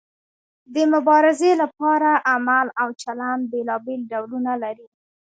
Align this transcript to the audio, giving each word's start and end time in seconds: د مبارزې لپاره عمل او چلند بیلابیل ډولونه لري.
د 0.73 0.75
مبارزې 0.93 1.51
لپاره 1.61 2.09
عمل 2.31 2.67
او 2.81 2.87
چلند 3.01 3.41
بیلابیل 3.51 4.01
ډولونه 4.11 4.51
لري. 4.63 4.87